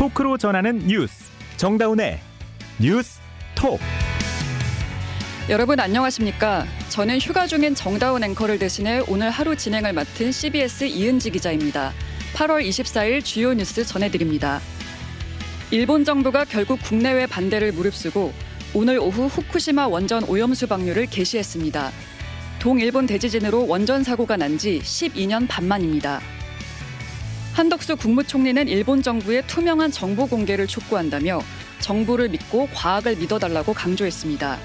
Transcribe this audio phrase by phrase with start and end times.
[0.00, 1.26] 토크로 전하는 뉴스
[1.58, 2.18] 정다운의
[2.80, 3.20] 뉴스
[3.54, 3.78] 톡
[5.50, 6.64] 여러분 안녕하십니까?
[6.88, 11.92] 저는 휴가 중인 정다운 앵커를 대신해 오늘 하루 진행을 맡은 CBS 이은지 기자입니다.
[12.32, 14.60] 8월 24일 주요 뉴스 전해드립니다.
[15.70, 18.32] 일본 정부가 결국 국내외 반대를 무릅쓰고
[18.72, 21.90] 오늘 오후 후쿠시마 원전 오염수 방류를 개시했습니다.
[22.58, 26.22] 동일본 대지진으로 원전 사고가 난 지 12년 반 만입니다.
[27.60, 31.42] 한덕수 국무총리는 일본 정부의 투명한 정보 공개를 촉구한다며
[31.80, 34.58] 정부를 믿고 과학을 믿어달라고 강조했습니다.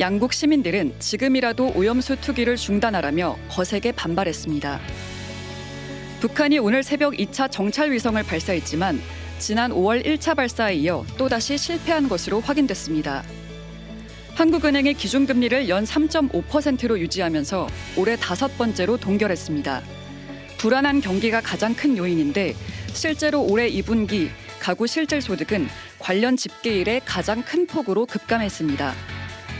[0.00, 4.80] 양국 시민들은 지금이라도 오염수 투기를 중단하라며 거세게 반발했습니다.
[6.20, 8.98] 북한이 오늘 새벽 2차 정찰 위성을 발사했지만
[9.38, 13.24] 지난 5월 1차 발사에 이어 또다시 실패한 것으로 확인됐습니다.
[14.36, 17.68] 한국은행이 기준금리를 연 3.5%로 유지하면서
[17.98, 19.97] 올해 다섯 번째로 동결했습니다.
[20.58, 22.54] 불안한 경기가 가장 큰 요인인데
[22.92, 24.28] 실제로 올해 2분기
[24.60, 28.92] 가구 실질 소득은 관련 집계일에 가장 큰 폭으로 급감했습니다.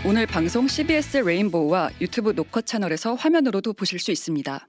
[0.05, 4.69] 오늘 방송 CBS 레인보우와 유튜브 노컷 채널에서 화면으로도 보실 수 있습니다.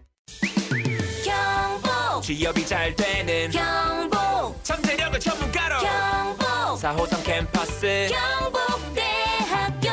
[2.31, 6.45] 취업이 잘 되는 경북 잠재력을 전문가로 경북
[6.81, 8.07] 4호선 캠퍼스
[8.39, 9.89] 경북대학교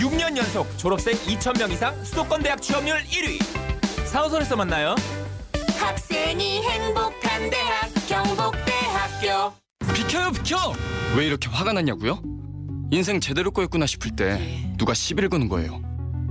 [0.00, 3.38] 6년 연속 졸업생 2,000명 이상 수도권 대학 취업률 1위
[4.10, 4.94] 4호선에서 만나요
[5.78, 9.52] 학생이 행복한 대학 경북대학교
[9.92, 10.56] 비켜요 비켜!
[11.14, 12.22] 왜 이렇게 화가 났냐고요?
[12.90, 15.82] 인생 제대로 꼬였구나 싶을 때 누가 시비를 거는 거예요.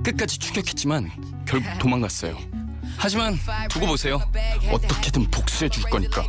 [0.03, 1.11] 끝까지 추격했지만
[1.45, 2.64] 결국 도망갔어요.
[2.97, 3.35] 하지만
[3.69, 4.19] 두고 보세요.
[4.71, 6.23] 어떻게든 복수해 줄 거니까.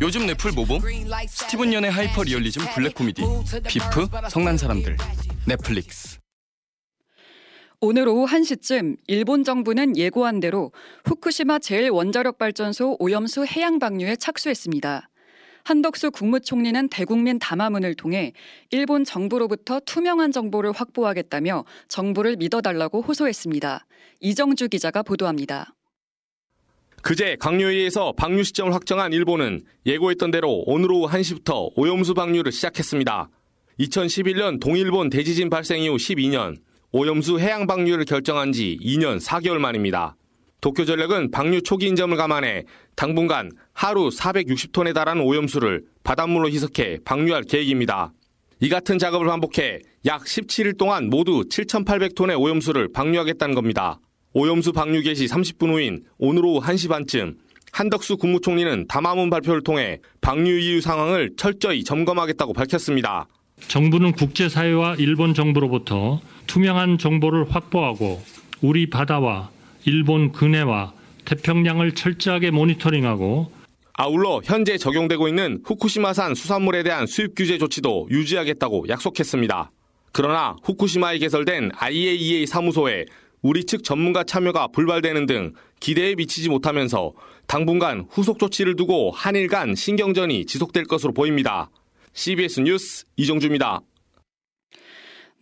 [0.00, 0.80] 요즘 넷플 뭐 봄
[1.28, 3.22] 스티븐 연의 하이퍼 리얼리즘 블랙 코미디
[3.68, 4.96] Beef 성난 사람들
[5.46, 6.18] 넷플릭스.
[7.80, 10.70] 오늘 오후 1시쯤 일본 정부는 예고한 대로
[11.04, 15.08] 후쿠시마 제1원자력 발전소 오염수 해양 방류에 착수했습니다.
[15.64, 18.32] 한덕수 국무총리는 대국민 담화문을 통해
[18.70, 23.86] 일본 정부로부터 투명한 정보를 확보하겠다며 정부를 믿어달라고 호소했습니다.
[24.20, 25.74] 이정주 기자가 보도합니다.
[27.02, 33.28] 그제 강요회의에서 방류 시점을 확정한 일본은 예고했던 대로 오늘 오후 1시부터 오염수 방류를 시작했습니다.
[33.80, 36.56] 2011년 동일본 대지진 발생 이후 12년
[36.92, 40.14] 오염수 해양 방류를 결정한 지 2년 4개월 만입니다.
[40.60, 48.12] 도쿄전력은 방류 초기 인 점을 감안해 당분간 하루 460톤에 달하는 오염수를 바닷물로 희석해 방류할 계획입니다.
[48.60, 53.98] 이 같은 작업을 반복해 약 17일 동안 모두 7,800톤의 오염수를 방류하겠다는 겁니다.
[54.34, 57.36] 오염수 방류 개시 30분 후인 오늘 오후 1시 반쯤
[57.72, 63.26] 한덕수 국무총리는 담화문 발표를 통해 방류 이후 상황을 철저히 점검하겠다고 밝혔습니다.
[63.68, 68.22] 정부는 국제사회와 일본 정부로부터 투명한 정보를 확보하고
[68.60, 69.50] 우리 바다와
[69.84, 70.92] 일본 근해와
[71.24, 73.61] 태평양을 철저하게 모니터링하고
[74.02, 79.70] 아울러 현재 적용되고 있는 후쿠시마산 수산물에 대한 수입 규제 조치도 유지하겠다고 약속했습니다.
[80.10, 83.04] 그러나 후쿠시마에 개설된 IAEA 사무소에
[83.42, 87.12] 우리 측 전문가 참여가 불발되는 등 기대에 미치지 못하면서
[87.46, 91.70] 당분간 후속 조치를 두고 한일 간 신경전이 지속될 것으로 보입니다.
[92.12, 93.82] CBS 뉴스 이정주입니다.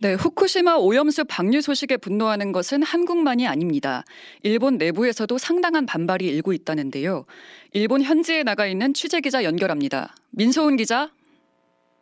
[0.03, 4.03] 네, 후쿠시마 오염수 방류 소식에 분노하는 것은 한국만이 아닙니다.
[4.41, 7.25] 일본 내부에서도 상당한 반발이 일고 있다는데요.
[7.73, 10.09] 일본 현지에 나가 있는 취재 기자 연결합니다.
[10.35, 11.07] 민소은 기자.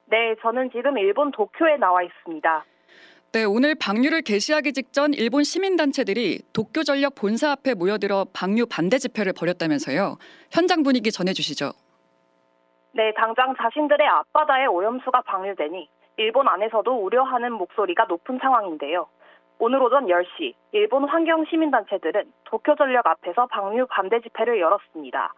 [0.07, 2.65] 네, 저는 지금 일본 도쿄에 나와 있습니다.
[3.33, 9.33] 네, 오늘 방류를 개시하기 직전 일본 시민단체들이 도쿄 전력 본사 앞에 모여들어 방류 반대 집회를
[9.37, 10.17] 벌였다면서요.
[10.51, 11.71] 현장 분위기 전해주시죠.
[12.93, 15.87] 네, 당장 자신들의 앞바다에 오염수가 방류되니
[16.17, 19.05] 일본 안에서도 우려하는 목소리가 높은 상황인데요.
[19.59, 25.31] 오늘 오전 10시 일본 환경 시민단체들은 도쿄 전력 앞에서 방류 반대 집회를 열었습니다.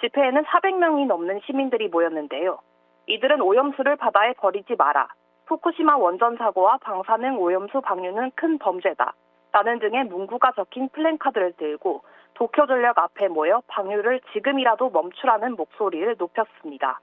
[0.00, 2.58] 집회에는 400명이 넘는 시민들이 모였는데요.
[3.06, 5.08] 이들은 오염수를 바다에 버리지 마라,
[5.46, 9.14] 후쿠시마 원전 사고와 방사능 오염수 방류는 큰 범죄다.
[9.50, 12.02] 라는 등의 문구가 적힌 플랜카드를 들고
[12.34, 17.00] 도쿄 전력 앞에 모여 방류를 지금이라도 멈추라는 목소리를 높였습니다.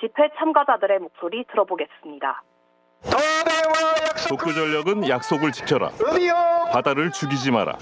[0.00, 2.42] 집회 참가자들의 목소리 들어보겠습니다.
[4.28, 5.90] 도쿄 전력은 약속을 지켜라.
[6.72, 7.76] 바다를 죽이지 마라.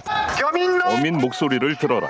[0.97, 2.09] 어민 목소리를 들어라.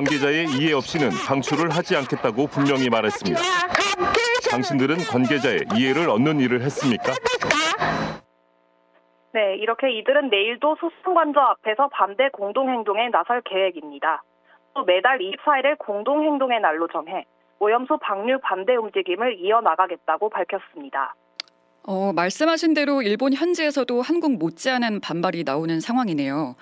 [0.00, 3.38] 관계자의 이해 없이는 방출을 하지 않겠다고 분명히 말했습니다.
[4.50, 7.12] 당신들은 관계자의 이해를 얻는 일을 했습니까?
[9.32, 14.22] 네, 이렇게 이들은 내일도 소송관저 앞에서 반대 공동행동에 나설 계획입니다.
[14.74, 17.26] 또 매달 24일을 공동행동의 날로 정해
[17.58, 21.14] 오염수 방류 반대 움직임을 이어나가겠다고 밝혔습니다.
[21.82, 26.54] 어, 말씀하신 대로 일본 현지에서도 한국 못지않은 반발이 나오는 상황이네요.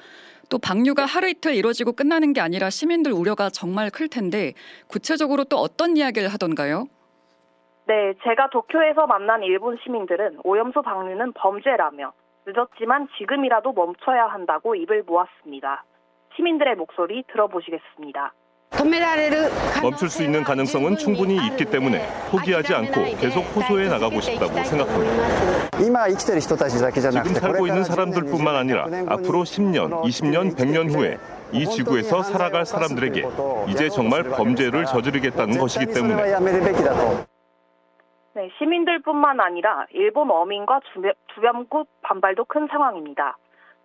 [0.48, 4.54] 또 방류가 하루 이틀 이뤄지고 끝나는 게 아니라 시민들 우려가 정말 클 텐데
[4.88, 6.86] 구체적으로 또 어떤 이야기를 하던가요?
[7.86, 12.12] 네, 제가 도쿄에서 만난 일본 시민들은 오염수 방류는 범죄라며
[12.46, 15.84] 늦었지만 지금이라도 멈춰야 한다고 입을 모았습니다.
[16.36, 18.32] 시민들의 목소리 들어보시겠습니다.
[19.82, 25.78] 멈출 수 있는 가능성은 충분히 있기 때문에 포기하지 않고 계속 호소해 나가고 싶다고 생각합니다.
[27.24, 31.18] 지금 살고 있는 사람들뿐만 아니라 앞으로 10년, 20년, 100년 후에
[31.52, 33.24] 이 지구에서 살아갈 사람들에게
[33.68, 36.14] 이제 정말 범죄를 저지르겠다는 것이기 때문에.
[38.34, 43.36] 네, 시민들뿐만 아니라 일본 어민과 주변, 주변국 반발도 큰 상황입니다.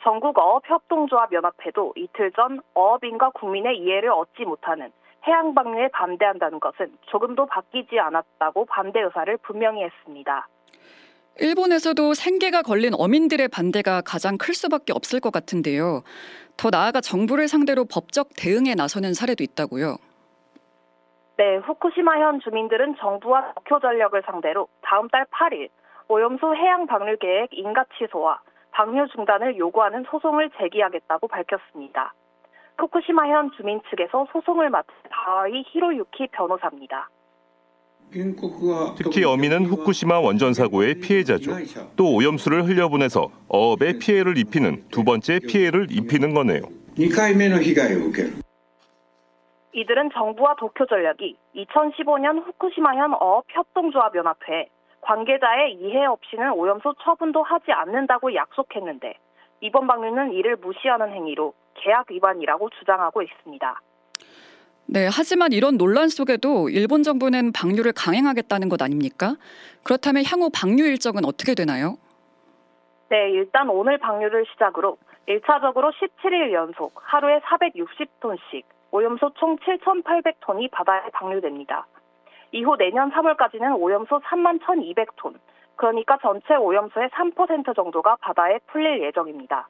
[0.03, 4.91] 전국 어업협동조합 연합회도 이틀 전 어업인과 국민의 이해를 얻지 못하는
[5.25, 10.47] 해양 방류에 반대한다는 것은 조금도 바뀌지 않았다고 반대 의사를 분명히 했습니다.
[11.39, 16.03] 일본에서도 생계가 걸린 어민들의 반대가 가장 클 수밖에 없을 것 같은데요.
[16.57, 19.95] 더 나아가 정부를 상대로 법적 대응에 나서는 사례도 있다고요.
[21.38, 25.69] 네, 후쿠시마현 주민들은 정부와 도쿄 전력을 상대로 다음 달 8일
[26.09, 28.39] 오염수 해양 방류 계획 인가 취소와
[28.74, 32.14] 방류 중단을 요구하는 소송을 제기하겠다고 밝혔습니다.
[32.78, 37.10] 후쿠시마현 주민 측에서 소송을 맡은 다와이 히로유키 변호사입니다.
[38.98, 41.52] 특히 어민은 후쿠시마 원전 사고의 피해자죠.
[41.96, 46.62] 또 오염수를 흘려보내서 어업에 피해를 입히는 두 번째 피해를 입히는 거네요.
[49.75, 54.68] 이들은 정부와 도쿄전력이 2015년 후쿠시마현 어업협동조합연합회에
[55.03, 59.15] 관계자의 이해 없이는 오염수 처분도 하지 않는다고 약속했는데
[59.61, 63.81] 이번 방류는 이를 무시하는 행위로 계약 위반이라고 주장하고 있습니다.
[64.85, 69.35] 네, 하지만 이런 논란 속에도 일본 정부는 방류를 강행하겠다는 것 아닙니까?
[69.83, 71.97] 그렇다면 향후 방류 일정은 어떻게 되나요?
[73.09, 74.97] 네, 일단 오늘 방류를 시작으로
[75.27, 81.88] 1차적으로 17일 연속 하루에 460톤씩 오염수 총 7,800톤이 바다에 방류됩니다.
[82.53, 85.33] 이후 내년 3월까지는 오염수 3만 1,200톤,
[85.75, 89.67] 그러니까 전체 오염수의 3% 정도가 바다에 풀릴 예정입니다.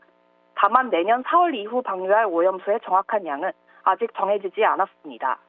[0.55, 3.51] 다만 내년 4월 이후 방류할 오염수의 정확한 양은
[3.85, 5.39] 아직 정해지지 않았습니다.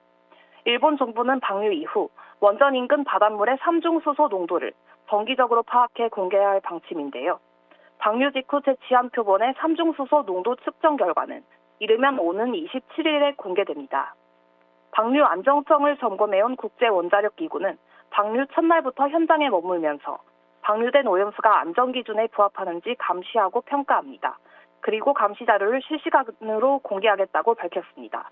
[0.65, 2.09] 일본 정부는 방류 이후
[2.39, 4.73] 원전 인근 바닷물의 삼중수소 농도를
[5.09, 7.41] 정기적으로 파악해 공개할 방침인데요.
[7.99, 11.43] 방류 직후 채취한 표본의 삼중수소 농도 측정 결과는
[11.81, 14.15] 이르면 오는 27일에 공개됩니다.
[14.95, 17.77] 방류 안정성을 점검해온 국제원자력기구는
[18.11, 20.21] 방류 첫날부터 현장에 머물면서
[20.63, 24.39] 방류된 오염수가 안전 기준에 부합하는지 감시하고 평가합니다.
[24.81, 28.31] 그리고 감시 자료를 실시간으로 공개하겠다고 밝혔습니다.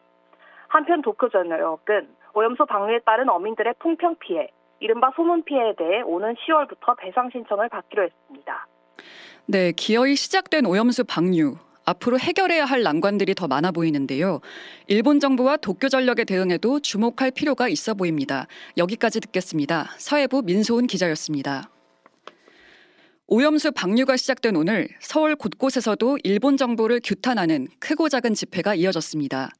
[0.69, 7.28] 한편 도쿄전력은 오염수 방류에 따른 어민들의 풍평 피해, 이른바 소문 피해에 대해 오는 10월부터 배상
[7.31, 8.66] 신청을 받기로 했습니다.
[9.47, 11.57] 네, 기어이 시작된 오염수 방류.
[11.85, 14.41] 앞으로 해결해야 할 난관들이 더 많아 보이는데요.
[14.87, 18.47] 일본 정부와 도쿄 전력의 대응에도 주목할 필요가 있어 보입니다.
[18.77, 19.95] 여기까지 듣겠습니다.
[19.99, 21.71] 사회부 민소은 기자였습니다.
[23.27, 29.51] 오염수 방류가 시작된 오늘 서울 곳곳에서도 일본 정부를 규탄하는 크고 작은 집회가 이어졌습니다.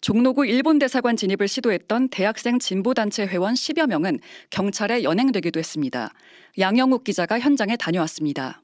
[0.00, 4.20] 종로구 일본 대사관 진입을 시도했던 대학생 진보단체 회원 10여 명은
[4.50, 6.12] 경찰에 연행되기도 했습니다.
[6.58, 8.62] 양영욱 기자가 현장에 다녀왔습니다.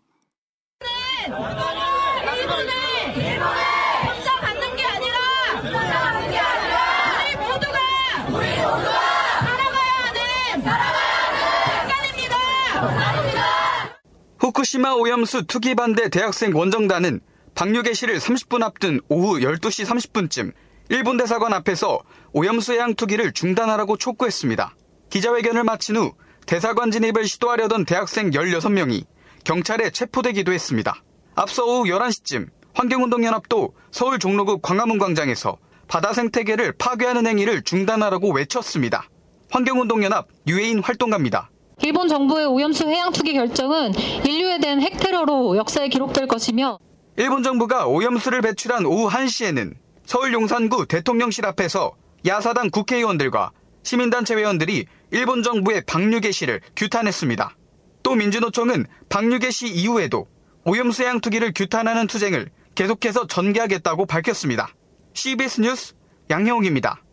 [14.55, 17.21] 후쿠시마 오염수 투기 반대 대학생 원정단은
[17.57, 20.53] 방류 개시를 30분 앞둔 오후 12시 30분쯤
[20.91, 22.01] 일본 대사관 앞에서
[22.33, 24.77] 오염수 해양 투기를 중단하라고 촉구했습니다.
[25.11, 26.13] 기자회견을 마친 후
[26.47, 29.05] 대사관 진입을 시도하려던 대학생 16명이
[29.43, 31.03] 경찰에 체포되기도 했습니다.
[31.35, 35.59] 앞서 오후 11시쯤 환경운동연합도 서울 종로구 광화문 광장에서
[35.89, 39.09] 바다 생태계를 파괴하는 행위를 중단하라고 외쳤습니다.
[39.51, 41.51] 환경운동연합 유해인 활동가입니다.
[41.83, 43.93] 일본 정부의 오염수 해양 투기 결정은
[44.25, 46.78] 인류에 대한 핵테러로 역사에 기록될 것이며
[47.16, 49.75] 일본 정부가 오염수를 배출한 오후 1시에는
[50.07, 51.93] 서울 용산구 대통령실 앞에서
[52.26, 53.50] 야사당 국회의원들과
[53.83, 57.57] 시민단체 회원들이 일본 정부의 방류 개시를 규탄했습니다.
[58.02, 60.26] 또 민주노총은 방류 개시 이후에도
[60.64, 64.69] 오염수 해양 투기를 규탄하는 투쟁을 계속해서 전개하겠다고 밝혔습니다.
[65.12, 65.95] CBS 뉴스
[66.31, 67.04] 양형욱입니다.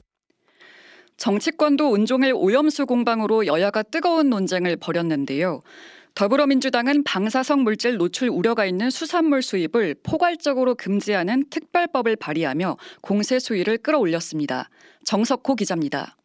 [1.22, 5.62] 정치권도 온종일 오염수 공방으로 여야가 뜨거운 논쟁을 벌였는데요.
[6.16, 14.72] 더불어민주당은 방사성 물질 노출 우려가 있는 수산물 수입을 포괄적으로 금지하는 특별법을 발의하며 공세 수위를 끌어올렸습니다.
[15.06, 16.18] 정석호 기자입니다.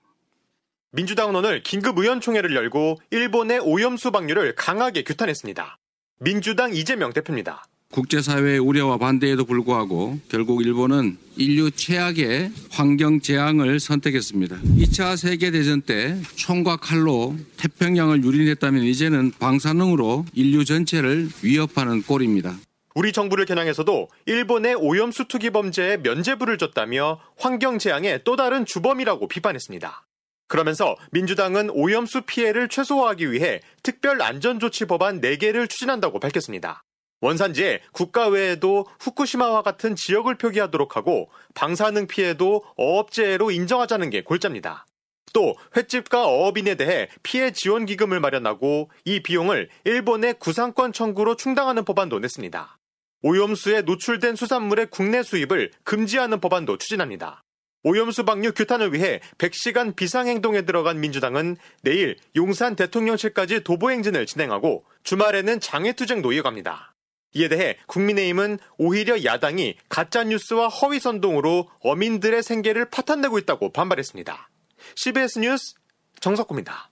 [0.92, 5.76] 민주당은 오늘 긴급 의원총회를 열고 일본의 오염수 방류를 강하게 규탄했습니다.
[6.20, 7.64] 민주당 이재명 대표입니다.
[7.92, 14.56] 국제사회의 우려와 반대에도 불구하고 결국 일본은 인류 최악의 환경 재앙을 선택했습니다.
[14.56, 22.56] 2차 세계대전 때 총과 칼로 태평양을 유린했다면 이제는 방사능으로 인류 전체를 위협하는 꼴입니다.
[22.94, 30.06] 우리 정부를 겨냥해서도 일본의 오염수 투기 범죄에 면죄부를 줬다며 환경 재앙의 또 다른 주범이라고 비판했습니다.
[30.48, 36.82] 그러면서 민주당은 오염수 피해를 최소화하기 위해 특별 안전조치 법안 4개를 추진한다고 밝혔습니다.
[37.26, 44.86] 원산지에 국가 외에도 후쿠시마와 같은 지역을 표기하도록 하고 방사능 피해도 어업재해로 인정하자는 게 골자입니다.
[45.32, 52.20] 또 횟집과 어업인에 대해 피해 지원 기금을 마련하고 이 비용을 일본의 구상권 청구로 충당하는 법안도
[52.20, 52.78] 냈습니다.
[53.22, 57.42] 오염수에 노출된 수산물의 국내 수입을 금지하는 법안도 추진합니다.
[57.82, 66.32] 오염수 방류 규탄을 위해 100시간 비상행동에 들어간 민주당은 내일 용산 대통령실까지 도보행진을 진행하고 주말에는 장애투쟁도
[66.32, 66.95] 이어갑니다.
[67.36, 74.48] 이에 대해 국민의힘은 오히려 야당이 가짜뉴스와 허위선동으로 어민들의 생계를 파탄내고 있다고 반발했습니다.
[74.94, 75.74] CBS 뉴스
[76.20, 76.90] 정석구입니다.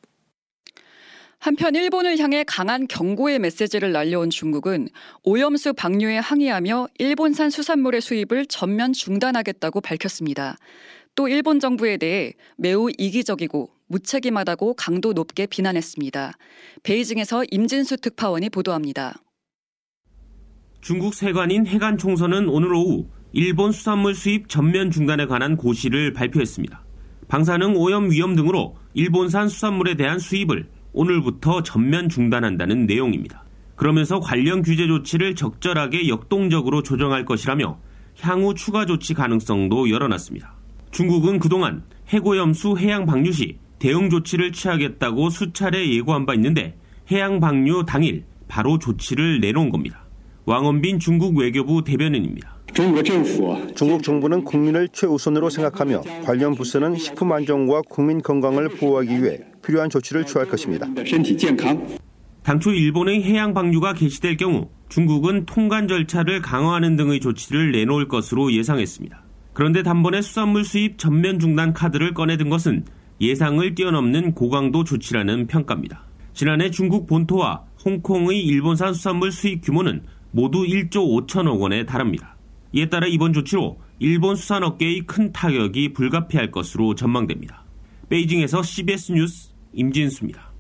[1.39, 4.89] 한편 일본을 향해 강한 경고의 메시지를 날려온 중국은
[5.25, 10.57] 오염수 방류에 항의하며 일본산 수산물의 수입을 전면 중단하겠다고 밝혔습니다.
[11.15, 16.33] 또 일본 정부에 대해 매우 이기적이고 무책임하다고 강도 높게 비난했습니다.
[16.83, 19.15] 베이징에서 임진수 특파원이 보도합니다.
[20.85, 26.85] 중국 세관인 해관 총선은 오늘 오후 일본 수산물 수입 전면 중단에 관한 고시를 발표했습니다.
[27.27, 33.45] 방사능 오염 위험 등으로 일본산 수산물에 대한 수입을 오늘부터 전면 중단한다는 내용입니다.
[33.77, 37.79] 그러면서 관련 규제 조치를 적절하게 역동적으로 조정할 것이라며
[38.21, 40.53] 향후 추가 조치 가능성도 열어놨습니다.
[40.91, 46.77] 중국은 그동안 해고염수 해양 방류 시 대응 조치를 취하겠다고 수차례 예고한 바 있는데
[47.11, 50.04] 해양 방류 당일 바로 조치를 내놓은 겁니다.
[50.47, 52.55] 왕원빈 중국 외교부 대변인입니다.
[53.75, 60.27] 중국 정부는 국민을 최우선으로 생각하며 관련 부서는 식품 안전과 국민 건강을 보호하기 위해 필요한 조치를
[60.27, 60.87] 취할 것입니다.
[62.43, 69.23] 당초 일본의 해양 방류가 개시될 경우 중국은 통관 절차를 강화하는 등의 조치를 내놓을 것으로 예상했습니다.
[69.55, 72.85] 그런데 단번에 수산물 수입 전면 중단 카드를 꺼내든 것은
[73.19, 76.05] 예상을 뛰어넘는 고강도 조치라는 평가입니다.
[76.35, 80.03] 지난해 중국 본토와 홍콩의 일본산 수산물 수입 규모는
[80.35, 82.37] 모두 1조 5천억 원에 달합니다.
[82.73, 87.65] 이에 따라 이번 조치로 일본 수산업계의 큰 타격이 불가피할 것으로 전망됩니다.
[88.09, 90.53] 베이징에서 CBS 뉴스 임진수입니다.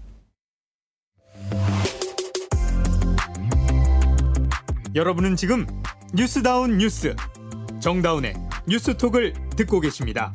[4.94, 5.66] 여러분은 지금
[6.14, 7.16] 뉴스다운 뉴스
[7.80, 8.34] 정다운의
[8.68, 10.32] 뉴스톡을 듣고 계십니다.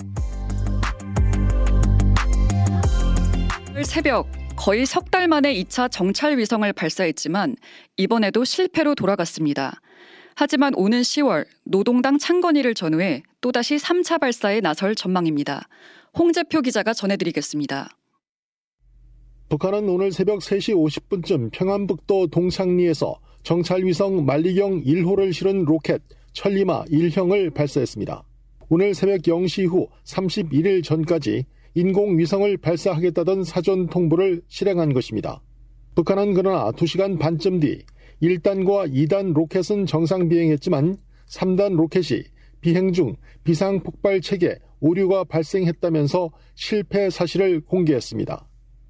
[3.85, 7.55] 새벽 거의 석 달 만에 2차 정찰 위성을 발사했지만
[7.95, 9.79] 이번에도 실패로 돌아갔습니다.
[10.35, 15.69] 하지만 오는 10월 노동당 창건일을 전후해 또다시 3차 발사에 나설 전망입니다.
[16.17, 17.89] 홍재표 기자가 전해드리겠습니다.
[19.47, 26.01] 북한은 오늘 새벽 3시 50분쯤 평안북도 동창리에서 정찰위성 만리경 1호를 실은 로켓
[26.33, 28.23] 천리마 1형을 발사했습니다.
[28.67, 31.45] 오늘 새벽 0시 후 31일 전까지
[31.75, 35.41] 인공위성을 발사하겠다던 사전 통보를 실행한 것입니다.
[35.95, 37.83] 북한은 그러나 2시간 반쯤 뒤
[38.21, 40.97] 1단과 2단 로켓은 정상 비행했지만
[41.27, 42.23] 3단 로켓이
[42.61, 48.47] 비행 중 비상 폭발 체계 오류가 발생했다면서 실패 사실을 공개했습니다.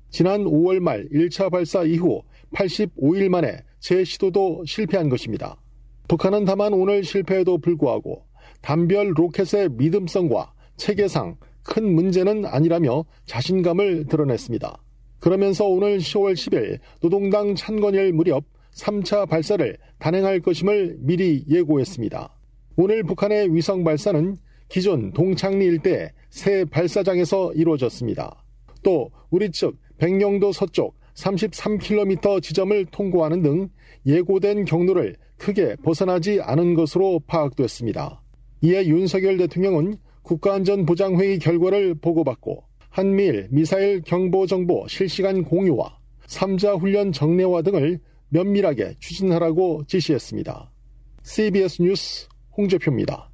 [0.10, 5.62] 지난 5월 말 1차 발사 이후 85일 만에 재시도도 실패한 것입니다.
[6.08, 8.26] 북한은 다만 오늘 실패에도 불구하고
[8.62, 11.38] 단별 로켓의 믿음성과 체계상
[11.70, 14.76] 큰 문제는 아니라며 자신감을 드러냈습니다.
[15.20, 22.36] 그러면서 오늘 10월 10일 노동당 찬건일 무렵 3차 발사를 단행할 것임을 미리 예고했습니다.
[22.76, 28.44] 오늘 북한의 위성 발사는 기존 동창리 일대 새 발사장에서 이루어졌습니다.
[28.82, 33.70] 또 우리 측 백령도 서쪽 33km 지점을 통과하는 등
[34.08, 38.24] 예고된 경로를 크게 벗어나지 않은 것으로 파악됐습니다.
[38.62, 45.98] 이에 윤석열 대통령은 국가안전보장회의 결과를 보고받고 한미일 미사일 경보 정보 실시간 공유와
[46.28, 48.00] 삼자 훈련 정례화 등을
[48.30, 50.72] 면밀하게 추진하라고 지시했습니다.
[51.24, 53.30] CBS 뉴스 홍재표입니다.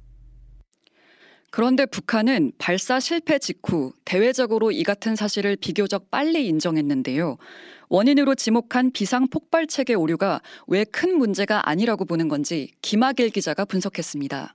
[1.50, 7.38] 그런데 북한은 발사 실패 직후 대외적으로 이 같은 사실을 비교적 빨리 인정했는데요.
[7.88, 14.54] 원인으로 지목한 비상 폭발 체계 오류가 왜 큰 문제가 아니라고 보는 건지 김학일 기자가 분석했습니다.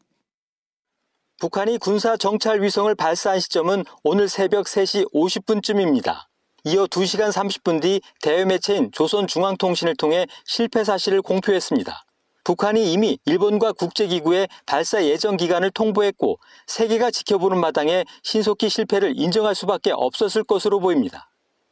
[1.41, 6.27] 북한이 군사 정찰 위성을 발사한 시점은 오늘 새벽 3시 50분쯤입니다.
[6.65, 12.05] 이어 2시간 30분 뒤 대외 매체인 조선중앙통신을 통해 실패 사실을 공표했습니다.
[12.43, 19.89] 북한이 이미 일본과 국제기구에 발사 예정 기간을 통보했고 세계가 지켜보는 마당에 신속히 실패를 인정할 수밖에
[19.95, 21.30] 없었을 것으로 보입니다.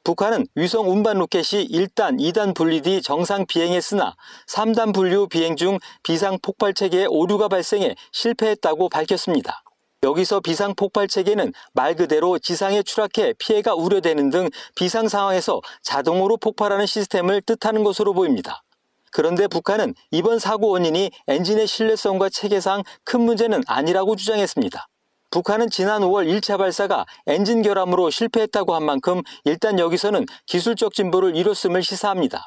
[0.09, 4.15] 북한은 위성 운반 로켓이 1단, 2단 분리 뒤 정상 비행했으나
[4.47, 9.61] 3단 분류 비행 중 비상 폭발 체계에 오류가 발생해 실패했다고 밝혔습니다.
[10.01, 16.87] 여기서 비상 폭발 체계는 말 그대로 지상에 추락해 피해가 우려되는 등 비상 상황에서 자동으로 폭발하는
[16.87, 18.63] 시스템을 뜻하는 것으로 보입니다.
[19.11, 24.88] 그런데 북한은 이번 사고 원인이 엔진의 신뢰성과 체계상 큰 문제는 아니라고 주장했습니다.
[25.31, 31.83] 북한은 지난 5월 1차 발사가 엔진 결함으로 실패했다고 한 만큼 일단 여기서는 기술적 진보를 이뤘음을
[31.83, 32.43] 시사합니다.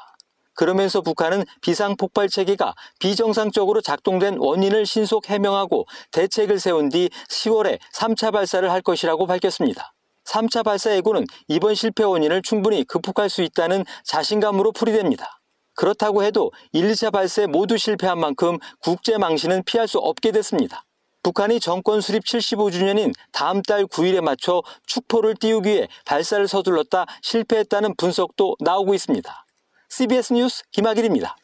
[0.53, 8.33] 그러면서 북한은 비상 폭발 체계가 비정상적으로 작동된 원인을 신속 해명하고 대책을 세운 뒤 10월에 3차
[8.33, 9.93] 발사를 할 것이라고 밝혔습니다.
[10.25, 15.39] 3차 발사 예고는 이번 실패 원인을 충분히 극복할 수 있다는 자신감으로 풀이됩니다.
[15.75, 20.85] 그렇다고 해도 1, 2차 발사에 모두 실패한 만큼 국제 망신은 피할 수 없게 됐습니다.
[21.23, 28.57] 북한이 정권 수립 75주년인 다음 달 9일에 맞춰 축포를 띄우기 위해 발사를 서둘렀다 실패했다는 분석도
[28.59, 29.45] 나오고 있습니다.
[29.89, 31.37] CBS 뉴스 김학일입니다.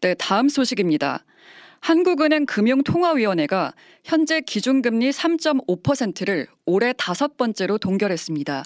[0.00, 1.24] 네, 다음 소식입니다.
[1.80, 8.64] 한국은행 금융통화위원회가 현재 기준금리 3.5%를 올해 다섯 번째로 동결했습니다.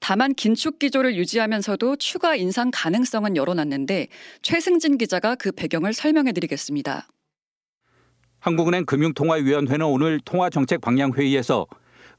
[0.00, 4.08] 다만 긴축 기조를 유지하면서도 추가 인상 가능성은 열어놨는데
[4.42, 7.06] 최승진 기자가 그 배경을 설명해 드리겠습니다.
[8.46, 11.66] 한국은행 금융통화위원회는 오늘 통화정책 방향회의에서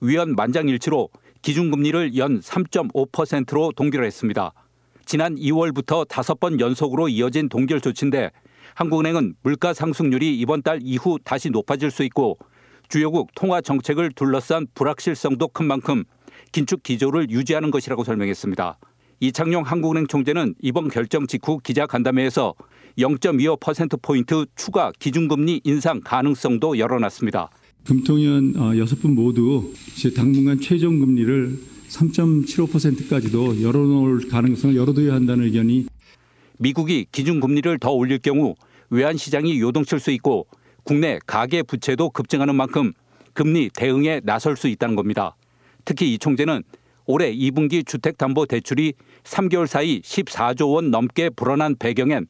[0.02, 1.08] 위원 만장일치로
[1.42, 4.52] 기준금리를 연 3.5%로 동결했습니다.
[5.06, 8.32] 지난 2월부터 다섯 번 연속으로 이어진 동결 조치인데
[8.76, 12.38] 한국은행은 물가 상승률이 이번 달 이후 다시 높아질 수 있고
[12.90, 16.04] 주요국 통화 정책을 둘러싼 불확실성도 큰 만큼
[16.52, 18.78] 긴축 기조를 유지하는 것이라고 설명했습니다.
[19.22, 22.54] 이창용 한국은행 총재는 이번 결정 직후 기자 간담회에서
[22.98, 27.50] 0.25%포인트 추가 기준금리 인상 가능성도 열어놨습니다.
[27.86, 29.72] 금통위원 여섯 분 모두
[30.16, 31.58] 당분간 최종 금리를
[31.90, 35.86] 3.75%까지도 열어놓을 가능성을 열어둬야 한다는 의견이
[36.58, 38.56] 미국이 기준금리를 더 올릴 경우
[38.90, 40.48] 외환시장이 요동칠 수 있고
[40.84, 42.94] 국내 가계 부채도 급증하는 만큼
[43.34, 45.36] 금리 대응에 나설 수 있다는 겁니다.
[45.86, 46.64] 특히 이 총재는
[47.06, 52.26] 올해 2분기 주택담보대출이 3개월 사이 14조 원 넘게 불어난 배경엔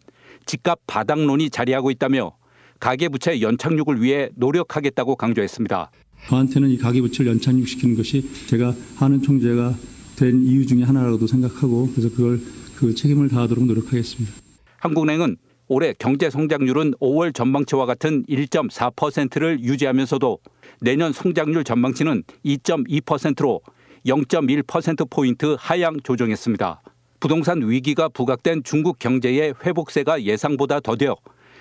[0.48, 2.36] 집값 바닥론이 자리하고 있다며
[2.80, 5.92] 가계부채 연착륙을 위해 노력하겠다고 강조했습니다.
[6.28, 9.76] 저한테는 이 가계부채를 연착륙시키는 것이 제가 하는 총재가
[10.18, 12.42] 된 이유 중에 하나라고도 생각하고 그래서 그걸
[12.76, 14.34] 그 책임을 다하도록 노력하겠습니다.
[14.80, 20.40] 한국은행은 올해 경제 성장률은 5월 전망치와 같은 1.4%를 유지하면서도
[20.82, 23.62] 내년 성장률 전망치는 2.2%로
[24.06, 26.82] 0.1%포인트 하향 조정했습니다.
[27.20, 31.16] 부동산 위기가 부각된 중국 경제의 회복세가 예상보다 더뎌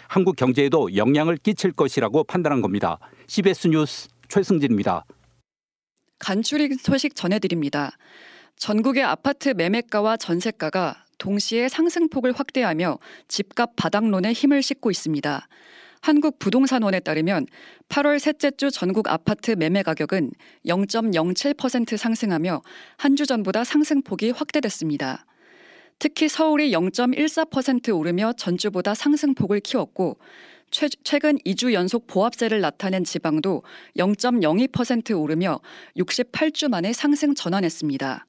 [0.08, 2.98] 한국 경제에도 영향을 끼칠 것이라고 판단한 겁니다.
[3.26, 5.04] CBS 뉴스 최승진입니다.
[6.18, 7.92] 간추리 소식 전해드립니다.
[8.56, 15.48] 전국의 아파트 매매가와 전세가가 동시에 상승폭을 확대하며 집값 바닥론에 힘을 싣고 있습니다.
[16.02, 17.46] 한국부동산원에 따르면
[17.88, 20.30] 8월 셋째 주 전국 아파트 매매 가격은
[20.66, 22.62] 0.07% 상승하며
[22.96, 25.24] 한 주 전보다 상승폭이 확대됐습니다.
[25.98, 30.18] 특히 서울이 0.14% 오르며 전주보다 상승폭을 키웠고
[30.70, 33.62] 최, 최근 2주 연속 보합세를 나타낸 지방도
[33.96, 35.60] 0.02% 오르며
[35.96, 38.26] 68주 만에 상승 전환했습니다.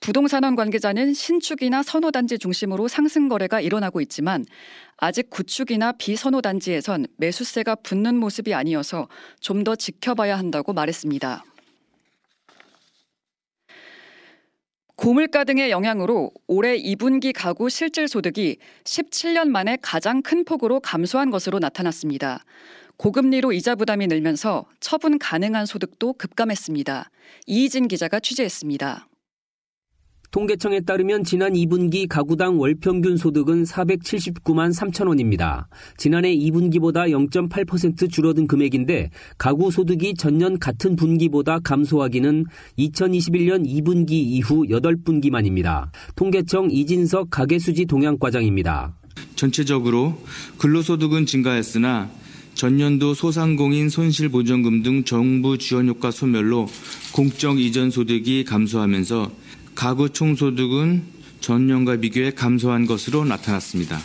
[0.00, 4.44] 부동산원 관계자는 신축이나 선호단지 중심으로 상승 거래가 일어나고 있지만
[4.96, 9.08] 아직 구축이나 비선호단지에선 매수세가 붙는 모습이 아니어서
[9.40, 11.44] 좀 더 지켜봐야 한다고 말했습니다.
[14.98, 21.60] 고물가 등의 영향으로 올해 2분기 가구 실질 소득이 17년 만에 가장 큰 폭으로 감소한 것으로
[21.60, 22.44] 나타났습니다.
[22.96, 27.10] 고금리로 이자 부담이 늘면서 처분 가능한 소득도 급감했습니다.
[27.46, 29.07] 이희진 기자가 취재했습니다.
[30.30, 35.68] 통계청에 따르면 지난 2분기 가구당 월평균 소득은 479만 3천 원입니다.
[35.96, 42.44] 지난해 2분기보다 0.8% 줄어든 금액인데 가구 소득이 전년 같은 분기보다 감소하기는
[42.78, 45.90] 2021년 2분기 이후 8분기 만입니다.
[46.14, 48.94] 통계청 이진석 가계수지 동향과장입니다.
[49.34, 50.18] 전체적으로
[50.58, 52.10] 근로소득은 증가했으나
[52.52, 56.66] 전년도 소상공인 손실보전금 등 정부 지원 효과 소멸로
[57.12, 59.30] 공적 이전 소득이 감소하면서
[59.78, 61.04] 가구 총소득은
[61.38, 63.96] 전년과 비교해 감소한 것으로 나타났습니다.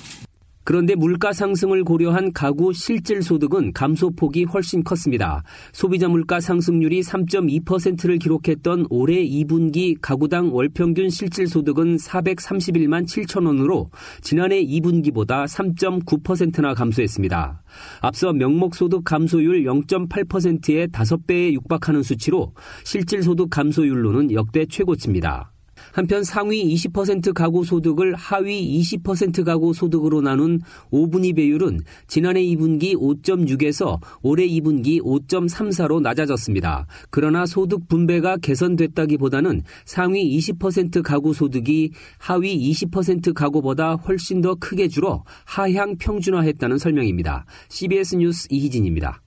[0.65, 5.41] 그런데 물가 상승을 고려한 가구 실질 소득은 감소폭이 훨씬 컸습니다.
[5.71, 13.89] 소비자 물가 상승률이 3.2%를 기록했던 올해 2분기 가구당 월평균 실질 소득은 431만 7천 원으로
[14.21, 17.63] 지난해 2분기보다 3.9%나 감소했습니다.
[18.01, 25.53] 앞서 명목 소득 감소율 0.8%의 5배에 육박하는 수치로 실질 소득 감소율로는 역대 최고치입니다.
[25.91, 34.00] 한편 상위 20% 가구 소득을 하위 20% 가구 소득으로 나눈 5분위 배율은 지난해 2분기 5.6에서
[34.22, 36.88] 올해 2분기 5.34로 낮아졌습니다.
[37.10, 45.24] 그러나 소득 분배가 개선됐다기보다는 상위 20% 가구 소득이 하위 20% 가구보다 훨씬 더 크게 줄어
[45.46, 47.46] 하향 평준화했다는 설명입니다.
[47.69, 49.22] CBS 뉴스 이희진입니다.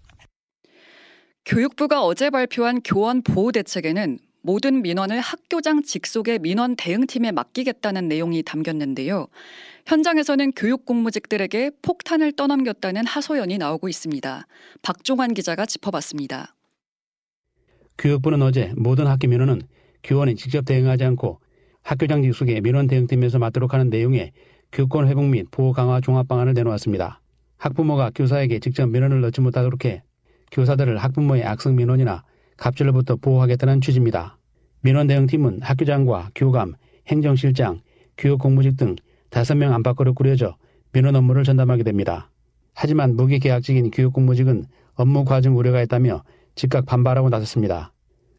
[1.45, 9.27] 교육부가 어제 발표한 교원 보호 대책에는 모든 민원을 학교장 직속의 민원 대응팀에 맡기겠다는 내용이 담겼는데요.
[9.87, 14.47] 현장에서는 교육 공무직들에게 폭탄을 떠넘겼다는 하소연이 나오고 있습니다.
[14.83, 16.55] 박종환 기자가 짚어봤습니다.
[17.99, 19.63] 교육부는 어제 모든 학교 민원은
[20.05, 21.41] 교원이 직접 대응하지 않고
[21.83, 24.31] 학교장 직속의 민원 대응팀에서 맡도록 하는 내용의
[24.71, 27.21] 교권 회복 및 보호 강화 종합 방안을 내놓았습니다.
[27.57, 30.05] 학부모가 교사에게 직접 민원을 넣지 못하도록 해
[30.53, 32.23] 교사들을 학부모의 악성 민원이나
[32.57, 34.36] 갑질로부터 보호하겠다는 취지입니다.
[34.87, 36.75] 민원 대응팀은 학교장과 교감,
[37.09, 37.81] 행정실장,
[38.17, 38.95] 교육 공무직 등
[39.31, 40.57] 5명 안팎으로 꾸려져
[40.93, 42.31] 민원 업무를 전담하게 됩니다.
[42.73, 46.23] 하지만 무기계약직인 교육 공무직은 업무 과중 우려가 있다며
[46.55, 47.93] 즉각 반발하고 나섰습니다.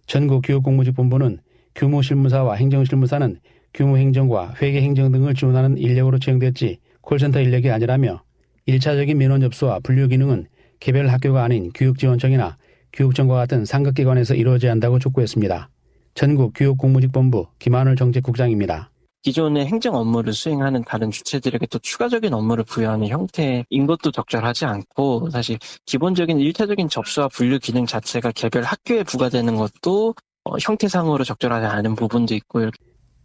[0.06, 1.40] 전국 교육공무직본부는
[1.76, 3.42] 교무실무사와 행정실무사는
[3.74, 8.24] 교무행정과 회계행정 등을 지원하는 인력으로 채용됐지 콜센터 인력이 아니라며
[8.70, 10.48] 1차적인 민원 접수와 분류 기능은
[10.80, 12.56] 개별 학교가 아닌 교육지원청이나
[12.94, 15.72] 교육청과 같은 상급기관에서 이루어져야 한다고 촉구했습니다.
[16.18, 18.90] 전국 교육공무직본부 김한울 정책국장입니다.
[19.22, 25.60] 기존의 행정 업무를 수행하는 다른 주체들에게 또 추가적인 업무를 부여하는 형태인 것도 적절하지 않고 사실
[25.86, 32.34] 기본적인 일차적인 접수와 분류 기능 자체가 개별 학교에 부과되는 것도 어, 형태상으로 적절하지 않은 부분도
[32.34, 32.72] 있고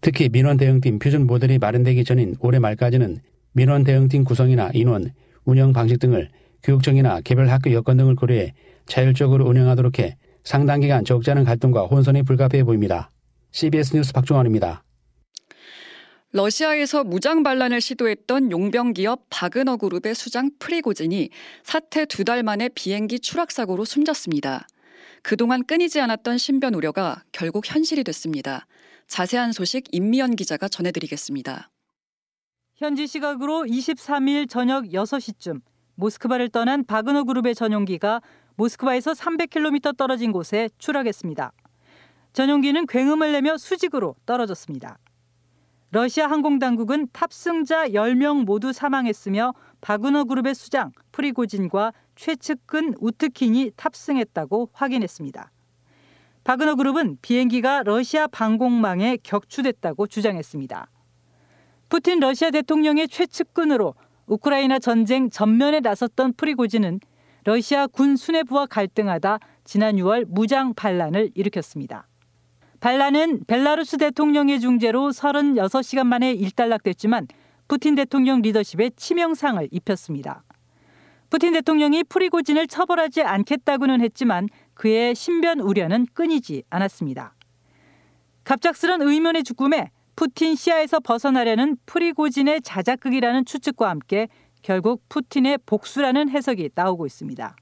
[0.02, 3.20] 특히 민원 대응팀 표준 모델이 마련되기 전인 올해 말까지는
[3.54, 5.14] 민원 대응팀 구성이나 인원,
[5.46, 6.28] 운영 방식 등을
[6.62, 8.52] 교육청이나 개별 학교 여건 등을 고려해
[8.84, 13.10] 자율적으로 운영하도록 해 상당 기간 적지 않은 갈등과 혼선이 불가피해 보입니다.
[13.52, 14.82] CBS 뉴스 박종환입니다.
[16.34, 21.28] 러시아에서 무장 반란을 시도했던 용병 기업 바그너 그룹의 수장 프리고진이
[21.62, 24.66] 사태 두 달 만에 비행기 추락 사고로 숨졌습니다.
[25.22, 28.66] 그동안 끊이지 않았던 신변 우려가 결국 현실이 됐습니다.
[29.08, 31.70] 자세한 소식 임미연 기자가 전해드리겠습니다.
[32.76, 35.60] 현지 시각으로 23일 저녁 6시쯤
[35.96, 38.22] 모스크바를 떠난 바그너 그룹의 전용기가
[38.56, 41.52] 모스크바에서 300km 떨어진 곳에 추락했습니다.
[42.32, 44.98] 전용기는 굉음을 내며 수직으로 떨어졌습니다.
[45.90, 55.50] 러시아 항공당국은 탑승자 10명 모두 사망했으며 바그너 그룹의 수장 프리고진과 최측근 우트킨이 탑승했다고 확인했습니다.
[56.44, 60.88] 바그너 그룹은 비행기가 러시아 방공망에 격추됐다고 주장했습니다.
[61.90, 63.94] 푸틴 러시아 대통령의 최측근으로
[64.26, 67.00] 우크라이나 전쟁 전면에 나섰던 프리고진은
[67.44, 72.06] 러시아 군 수뇌부와 갈등하다 지난 6월 무장 반란을 일으켰습니다.
[72.80, 77.28] 반란은 벨라루스 대통령의 중재로 36시간 만에 일단락됐지만
[77.68, 80.44] 푸틴 대통령 리더십에 치명상을 입혔습니다.
[81.30, 87.34] 푸틴 대통령이 프리고진을 처벌하지 않겠다고는 했지만 그의 신변 우려는 끊이지 않았습니다.
[88.44, 94.28] 갑작스런 의문의 죽음에 푸틴 시야에서 벗어나려는 프리고진의 자작극이라는 추측과 함께
[94.62, 97.56] 결국 푸틴의 복수라는 해석이 나오고 있습니다.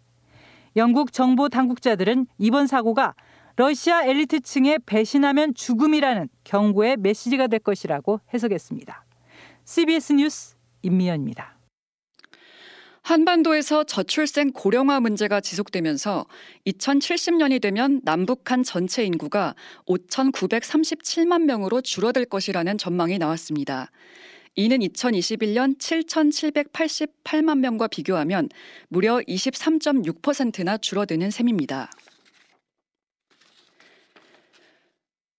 [0.76, 3.14] 영국 정보 당국자들은 이번 사고가
[3.56, 9.04] 러시아 엘리트층에 배신하면 죽음이라는 경고의 메시지가 될 것이라고 해석했습니다.
[9.64, 11.58] CBS 뉴스 임미연입니다.
[13.02, 16.26] 한반도에서 저출생 고령화 문제가 지속되면서
[16.66, 19.54] 2070년이 되면 남북한 전체 인구가
[19.86, 23.90] 5,937만 명으로 줄어들 것이라는 전망이 나왔습니다.
[24.60, 28.50] 이는 2021년 7,788만 명과 비교하면
[28.88, 31.90] 무려 23.6%나 줄어드는 셈입니다.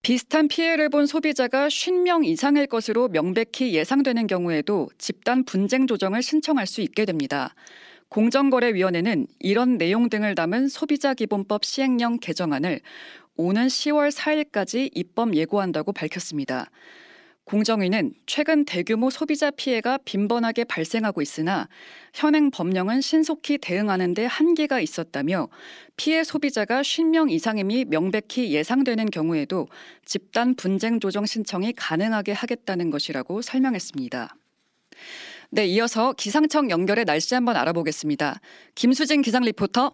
[0.02, 6.80] 비슷한 피해를 본 소비자가 50명 이상일 것으로 명백히 예상되는 경우에도 집단 분쟁 조정을 신청할 수
[6.80, 7.54] 있게 됩니다.
[8.08, 12.80] 공정거래위원회는 이런 내용 등을 담은 소비자기본법 시행령 개정안을
[13.36, 16.68] 오는 10월 4일까지 입법 예고한다고 밝혔습니다.
[17.44, 21.68] 공정위는 최근 대규모 소비자 피해가 빈번하게 발생하고 있으나
[22.14, 25.48] 현행 법령은 신속히 대응하는 데 한계가 있었다며
[25.96, 29.68] 피해 소비자가 50명 이상임이 명백히 예상되는 경우에도
[30.04, 34.36] 집단 분쟁 조정 신청이 가능하게 하겠다는 것이라고 설명했습니다.
[35.50, 38.40] 네, 이어서 기상청 연결해 날씨 한번 알아보겠습니다.
[38.74, 39.92] 김수진 기상 리포터.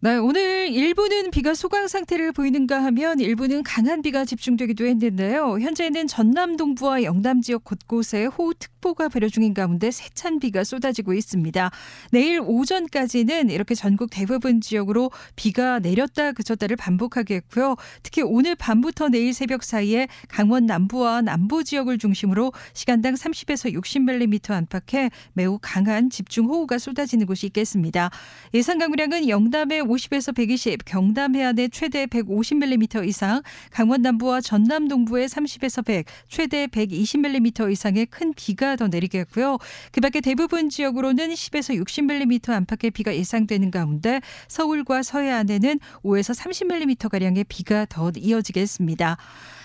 [0.00, 5.58] 네, 오늘 일부는 비가 소강 상태를 보이는가 하면 일부는 강한 비가 집중되기도 했는데요.
[5.58, 11.72] 현재는 전남 동부와 영남 지역 곳곳에 호우특보가 발효 중인 가운데 세찬 비가 쏟아지고 있습니다.
[12.12, 17.74] 내일 오전까지는 이렇게 전국 대부분 지역으로 비가 내렸다 그쳤다를 반복하겠고요.
[18.04, 25.10] 특히 오늘 밤부터 내일 새벽 사이에 강원 남부와 남부 지역을 중심으로 시간당 30에서 60mm 안팎의
[25.32, 28.10] 매우 강한 집중호우가 쏟아지는 곳이 있겠습니다.
[28.54, 35.84] 예상 강우량은 영남의 50에서 120, 경남 해안에 최대 150mm 이상, 강원 남부와 전남 동부에 30에서
[35.84, 39.58] 100, 최대 120mm 이상의 큰 비가 더 내리겠고요.
[39.92, 47.44] 그 밖에 대부분 지역으로는 10에서 60mm 안팎의 비가 예상되는 가운데 서울과 서해안에는 5에서 30mm 가량의
[47.44, 49.16] 비가 더 이어지겠습니다.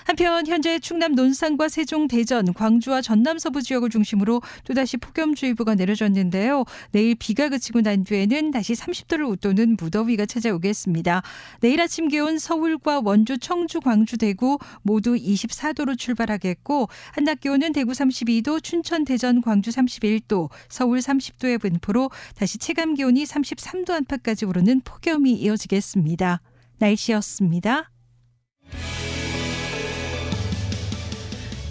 [0.06, 6.66] 한편 현재 충남 논산과 세종, 대전, 광주와 전남 서부 지역을 중심으로 또다시 폭염주의보가 내려졌는데요.
[6.92, 11.22] 내일 비가 그치고 난 뒤에는 다시 30도를 웃도는 무더위가 찾아오겠습니다.
[11.62, 18.64] 내일 아침 기온 서울과 원주, 청주, 광주, 대구 모두 24도로 출발하겠고 한낮 기온은 대구 32도,
[18.64, 26.42] 춘천, 대전, 광주 31도, 서울 30도의 분포로 다시 체감 기온이 33도 안팎까지 오르는 폭염이 이어지겠습니다.
[26.80, 27.90] 날씨였습니다.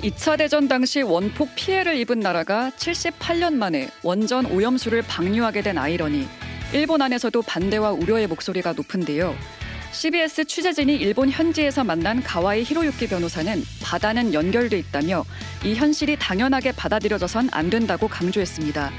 [0.02, 6.26] 2차 대전 당시 원폭 피해를 입은 나라가 78년 만에 원전 오염수를 방류하게 된 아이러니
[6.72, 9.36] 일본 안에서도 반대와 우려의 목소리가 높은데요.
[9.92, 15.24] CBS 취재진이 일본 현지에서 만난 가와이 히로유키 변호사는 바다는 연결돼 있다며
[15.64, 18.90] 이 현실이 당연하게 받아들여져선 안 된다고 강조했습니다.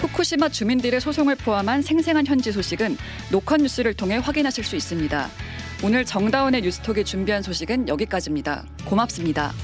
[0.00, 2.98] 후쿠시마 주민들의 소송을 포함한 생생한 현지 소식은
[3.30, 5.30] 녹화 뉴스를 통해 확인하실 수 있습니다.
[5.82, 8.66] 오늘 정다운의 뉴스톡이 준비한 소식은 여기까지입니다.
[8.84, 9.54] 고맙습니다.